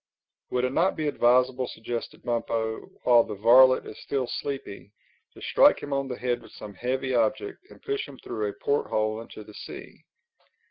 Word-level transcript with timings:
"Would 0.49 0.63
it 0.65 0.73
not 0.73 0.95
be, 0.95 1.07
advisable," 1.07 1.67
suggested 1.67 2.23
Bumpo, 2.23 2.87
"while 3.03 3.23
the 3.23 3.35
varlet 3.35 3.85
is 3.85 3.99
still 4.01 4.25
sleepy, 4.25 4.91
to 5.35 5.41
strike 5.43 5.79
him 5.83 5.93
on 5.93 6.07
the 6.07 6.17
head 6.17 6.41
with 6.41 6.53
some 6.53 6.73
heavy 6.73 7.13
object 7.13 7.59
and 7.69 7.83
push 7.83 8.07
him 8.07 8.17
through 8.17 8.49
a 8.49 8.53
port 8.53 8.87
hole 8.87 9.21
into 9.21 9.43
the 9.43 9.53
sea?" 9.53 10.03